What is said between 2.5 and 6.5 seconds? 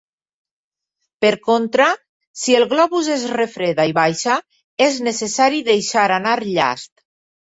el globus es refreda i baixa, és necessari deixar anar